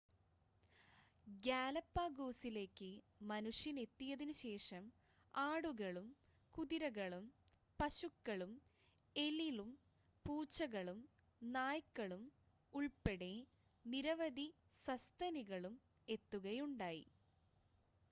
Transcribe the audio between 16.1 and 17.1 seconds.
എത്തുകയുണ്ടായി